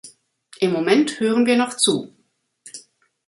[0.57, 2.11] Im Moment hören wir noch zu.